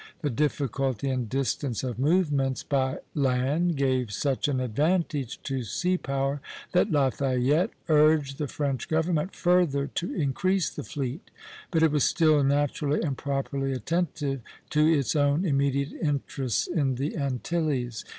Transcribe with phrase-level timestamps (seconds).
[0.23, 6.41] The difficulty and distance of movements by land gave such an advantage to sea power
[6.71, 11.29] that Lafayette urged the French government further to increase the fleet;
[11.69, 14.41] but it was still naturally and properly attentive
[14.71, 18.03] to its own immediate interests in the Antilles.